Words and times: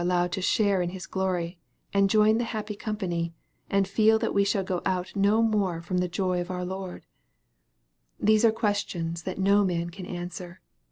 177 0.00 0.20
allowed 0.20 0.30
to 0.30 0.40
share 0.40 0.80
in 0.80 0.90
His 0.90 1.08
glory, 1.08 1.58
and 1.92 2.08
join 2.08 2.38
the 2.38 2.44
happy 2.54 2.76
company, 2.76 3.34
and 3.68 3.88
feel 3.88 4.16
that 4.20 4.32
we 4.32 4.44
shall 4.44 4.62
go 4.62 4.80
out 4.86 5.10
no 5.16 5.42
more 5.42 5.80
from 5.82 5.98
the 5.98 6.06
joy 6.06 6.40
of 6.40 6.52
our 6.52 6.64
Lord? 6.64 7.04
These 8.20 8.44
are 8.44 8.52
questions 8.52 9.24
that 9.24 9.38
no 9.40 9.64
man 9.64 9.90
can 9.90 10.06
answer. 10.06 10.60